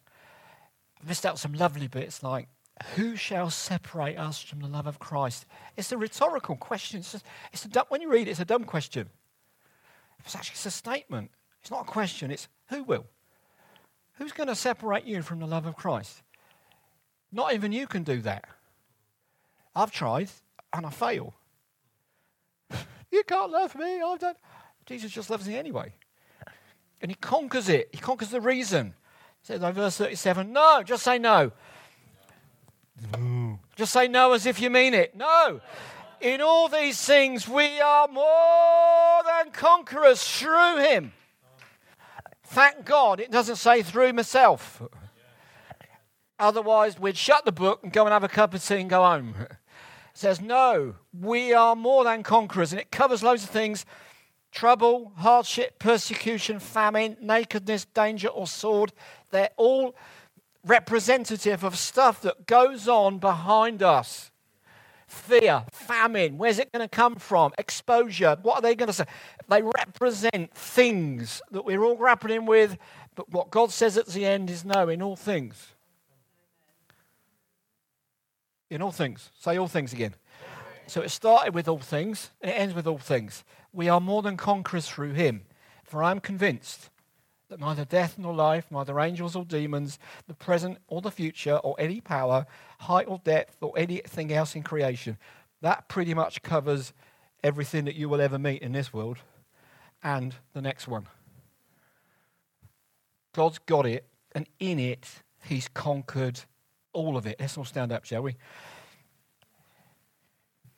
[1.03, 2.49] I missed out some lovely bits like
[2.95, 5.47] who shall separate us from the love of Christ?
[5.77, 7.01] It's a rhetorical question.
[7.01, 9.09] It's, just, it's a dumb, when you read it, it's a dumb question.
[10.25, 11.31] It's actually it's a statement.
[11.61, 12.31] It's not a question.
[12.31, 13.07] It's who will?
[14.15, 16.23] Who's going to separate you from the love of Christ?
[17.33, 18.45] Not even you can do that.
[19.75, 20.31] I've tried
[20.73, 21.35] and I fail.
[23.11, 24.01] you can't love me.
[24.01, 24.35] I've done.
[24.87, 25.93] Jesus just loves me anyway.
[27.01, 27.89] And he conquers it.
[27.93, 28.95] He conquers the reason.
[29.43, 31.53] Says in verse 37, no, just say no.
[33.77, 35.17] Just say no as if you mean it.
[35.17, 35.61] No.
[36.21, 41.13] In all these things, we are more than conquerors through him.
[42.45, 44.81] Thank God it doesn't say through myself.
[46.39, 49.05] Otherwise, we'd shut the book and go and have a cup of tea and go
[49.05, 49.35] home.
[49.39, 49.51] It
[50.15, 52.73] says, No, we are more than conquerors.
[52.73, 53.85] And it covers loads of things
[54.53, 58.93] trouble, hardship, persecution, famine, nakedness, danger, or sword.
[59.31, 59.97] They're all
[60.65, 64.31] representative of stuff that goes on behind us.
[65.07, 67.53] Fear, famine, where's it going to come from?
[67.59, 69.05] Exposure, what are they going to say?
[69.49, 72.79] They represent things that we're all grappling with,
[73.15, 75.69] but what God says at the end is no, in all things.
[78.71, 79.31] In all things.
[79.39, 80.15] Say all things again.
[80.87, 83.45] So it started with all things, and it ends with all things.
[83.73, 85.43] We are more than conquerors through him.
[85.85, 86.91] For I am convinced
[87.49, 91.75] that neither death nor life, neither angels or demons, the present or the future, or
[91.79, 92.47] any power,
[92.81, 95.19] height or depth, or anything else in creation,
[95.61, 96.93] that pretty much covers
[97.43, 99.19] everything that you will ever meet in this world
[100.03, 101.07] and the next one.
[103.35, 105.09] God's got it, and in it,
[105.43, 106.41] He's conquered
[106.93, 107.37] all of it.
[107.39, 108.37] Let's all stand up, shall we?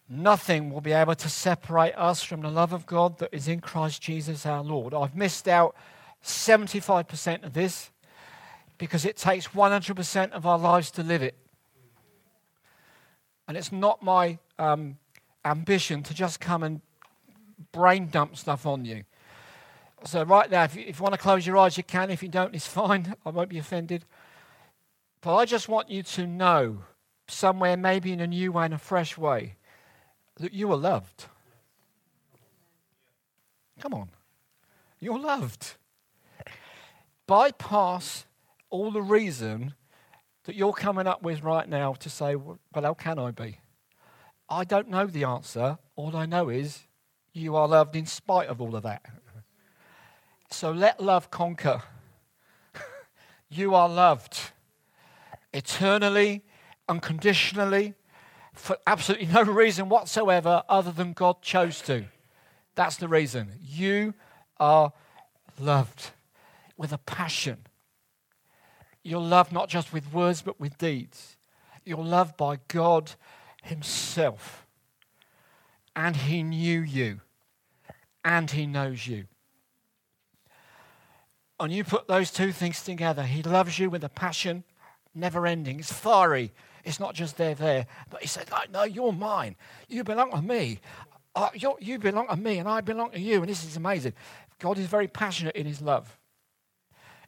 [0.09, 3.61] Nothing will be able to separate us from the love of God that is in
[3.61, 4.95] Christ Jesus our Lord.
[4.95, 5.77] I've missed out
[6.29, 7.91] 75% of this
[8.79, 11.37] because it takes 100% of our lives to live it.
[13.49, 14.99] And it's not my um,
[15.45, 16.81] ambition to just come and
[17.73, 19.05] brain dump stuff on you.
[20.05, 22.11] So, right now, if you, if you want to close your eyes, you can.
[22.11, 23.15] If you don't, it's fine.
[23.25, 24.05] I won't be offended.
[25.21, 26.83] But I just want you to know,
[27.29, 29.57] somewhere, maybe in a new way, in a fresh way,
[30.37, 31.27] that you are loved.
[33.81, 34.11] Come on.
[35.01, 35.75] You're loved.
[37.27, 38.27] Bypass
[38.71, 39.75] all the reason
[40.45, 43.59] that you're coming up with right now to say, well, how can I be?
[44.49, 45.79] I don't know the answer.
[45.97, 46.87] All I know is
[47.33, 49.03] you are loved in spite of all of that.
[50.51, 51.83] So let love conquer.
[53.49, 54.39] you are loved
[55.53, 56.45] eternally,
[56.89, 57.95] unconditionally,
[58.53, 62.05] for absolutely no reason whatsoever other than God chose to.
[62.77, 63.53] That's the reason.
[63.61, 64.15] You
[64.61, 64.93] are
[65.59, 66.11] loved
[66.77, 67.59] with a passion.
[69.03, 71.37] You're loved not just with words, but with deeds.
[71.85, 73.13] You're loved by God
[73.63, 74.67] Himself.
[75.95, 77.21] And He knew you.
[78.25, 79.27] And He knows you.
[81.59, 83.23] And you put those two things together.
[83.23, 84.65] He loves you with a passion,
[85.15, 85.79] never ending.
[85.79, 86.53] It's fiery.
[86.85, 87.87] It's not just there, there.
[88.11, 89.57] But He said, No, you're mine.
[89.89, 90.81] You belong to me.
[91.81, 93.41] You belong to me, and I belong to you.
[93.41, 94.15] And this is amazing.
[94.59, 96.19] God is very passionate in His love.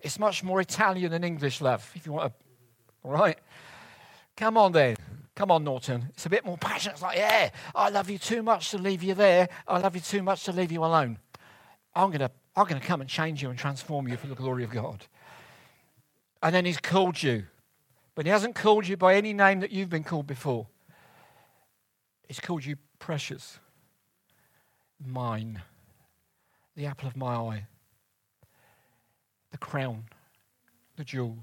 [0.01, 2.45] It's much more Italian than English love, if you want to.
[3.03, 3.39] All right?
[4.37, 4.97] Come on then.
[5.35, 6.09] Come on, Norton.
[6.11, 6.95] It's a bit more passionate.
[6.95, 9.49] It's like, yeah, I love you too much to leave you there.
[9.67, 11.19] I love you too much to leave you alone.
[11.95, 14.35] I'm going to I'm going to come and change you and transform you for the
[14.35, 15.07] glory of God.
[16.43, 17.45] And then he's called you.
[18.17, 20.67] But he hasn't called you by any name that you've been called before.
[22.27, 23.61] He's called you precious,
[25.07, 25.63] mine,
[26.75, 27.67] the apple of my eye
[29.59, 30.05] the crown,
[30.97, 31.39] the jewel,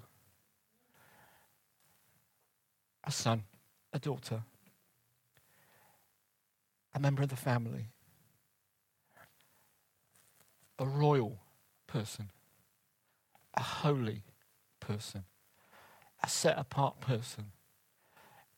[3.04, 3.44] a son,
[3.94, 4.42] a daughter,
[6.94, 7.88] a member of the family,
[10.80, 11.40] a royal
[11.88, 12.30] person,
[13.56, 14.24] a holy
[14.80, 15.26] person,
[16.24, 17.52] a set apart person,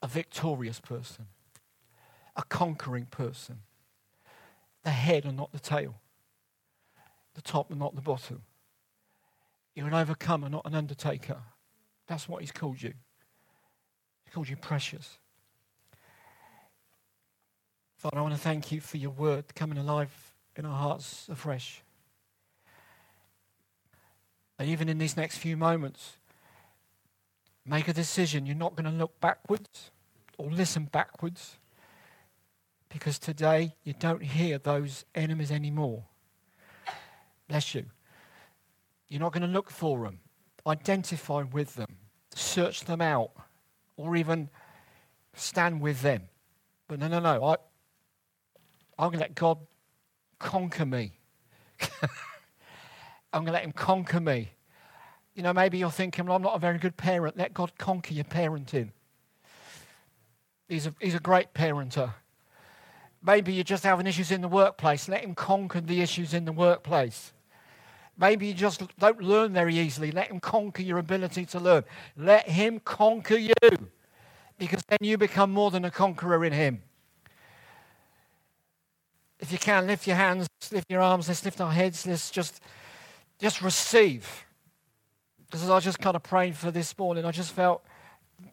[0.04, 1.26] a victorious person,
[2.36, 3.60] a conquering person,
[4.84, 5.96] the head and not the tail,
[7.34, 8.44] the top and not the bottom
[9.78, 11.38] you're an overcomer, not an undertaker.
[12.08, 12.94] That's what he's called you.
[14.26, 15.20] He's called you precious.
[17.98, 21.84] Father, I want to thank you for your word coming alive in our hearts afresh.
[24.58, 26.18] And even in these next few moments,
[27.64, 28.48] make a decision.
[28.48, 29.92] You're not going to look backwards
[30.40, 31.58] or listen backwards
[32.90, 36.04] because today you don't hear those enemies anymore.
[37.48, 37.86] Bless you.
[39.10, 40.20] You're not going to look for them,
[40.66, 41.98] identify with them,
[42.36, 43.32] search them out,
[43.96, 44.50] or even
[45.34, 46.24] stand with them.
[46.88, 47.44] But no, no, no.
[47.44, 47.56] I,
[49.00, 49.60] I'm going to let God
[50.40, 51.14] conquer me.
[53.34, 54.52] I'm going to let Him conquer me.
[55.36, 57.38] You know, maybe you're thinking, well, I'm not a very good parent.
[57.38, 58.90] Let God conquer your parenting.
[60.68, 62.14] He's a, he's a great parenter.
[63.24, 65.08] Maybe you're just having issues in the workplace.
[65.08, 67.34] Let Him conquer the issues in the workplace.
[68.18, 70.12] Maybe you just don't learn very easily.
[70.12, 71.84] Let him conquer your ability to learn.
[72.16, 73.54] Let him conquer you
[74.58, 76.82] because then you become more than a conqueror in him.
[79.40, 82.60] If you can, lift your hands, lift your arms, let's lift our heads, let's just,
[83.40, 84.46] just receive.
[85.46, 87.86] Because as I just kind of prayed for this morning, I just felt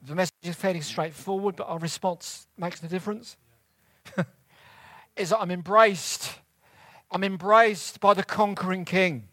[0.06, 3.38] the message is fairly straightforward, but our response makes the difference.
[5.16, 6.34] is that I'm embraced.
[7.10, 9.28] I'm embraced by the conquering king.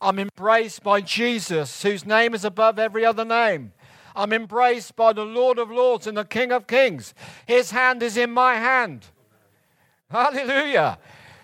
[0.00, 3.72] I'm embraced by Jesus, whose name is above every other name.
[4.16, 7.14] I'm embraced by the Lord of Lords and the King of Kings.
[7.46, 9.06] His hand is in my hand.
[10.10, 10.98] Hallelujah.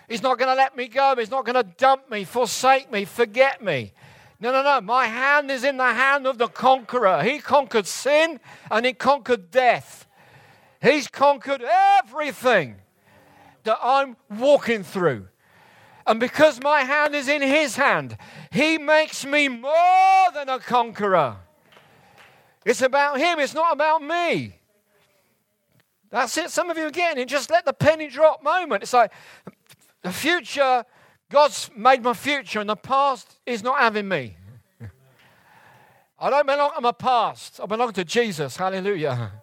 [0.09, 1.15] He's not going to let me go.
[1.17, 3.93] He's not going to dump me, forsake me, forget me.
[4.39, 4.81] No, no, no.
[4.81, 7.23] My hand is in the hand of the conqueror.
[7.23, 8.39] He conquered sin
[8.69, 10.05] and he conquered death.
[10.81, 12.75] He's conquered everything
[13.63, 15.27] that I'm walking through.
[16.07, 18.17] And because my hand is in his hand,
[18.49, 21.35] he makes me more than a conqueror.
[22.65, 24.55] It's about him, it's not about me.
[26.09, 26.49] That's it.
[26.49, 28.83] Some of you again, and just let the penny drop moment.
[28.83, 29.11] It's like
[30.01, 30.85] the future,
[31.29, 34.37] God's made my future, and the past is not having me.
[36.19, 37.59] I don't belong to my past.
[37.61, 38.55] I belong to Jesus.
[38.55, 39.33] Hallelujah.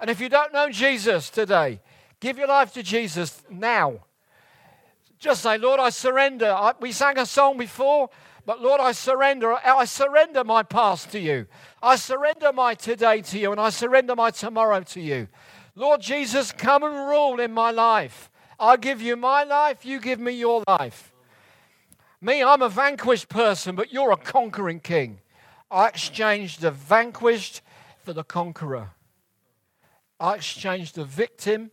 [0.00, 1.80] And if you don't know Jesus today,
[2.18, 4.00] give your life to Jesus now.
[5.18, 6.46] Just say, Lord, I surrender.
[6.46, 8.08] I, we sang a song before,
[8.46, 9.54] but Lord, I surrender.
[9.54, 11.46] I surrender my past to you.
[11.82, 15.28] I surrender my today to you, and I surrender my tomorrow to you.
[15.74, 18.30] Lord Jesus, come and rule in my life.
[18.60, 21.12] I give you my life, you give me your life.
[22.20, 25.20] Me, I'm a vanquished person, but you're a conquering king.
[25.70, 27.62] I exchanged the vanquished
[28.02, 28.90] for the conqueror.
[30.18, 31.70] I exchanged the victim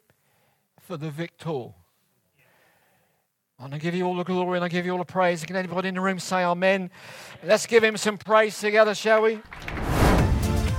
[0.79, 1.69] for the victor.
[3.57, 5.45] And I give you all the glory and I give you all the praise.
[5.45, 6.89] Can anybody in the room say amen?
[7.41, 9.39] Let's give him some praise together, shall we?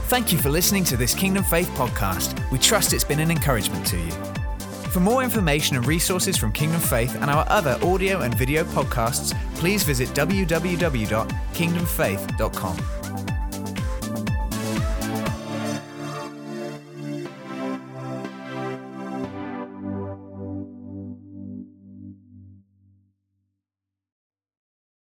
[0.09, 2.39] Thank you for listening to this Kingdom Faith podcast.
[2.53, 4.11] We trust it's been an encouragement to you.
[4.91, 9.35] For more information and resources from Kingdom Faith and our other audio and video podcasts,
[9.57, 13.06] please visit www.kingdomfaith.com.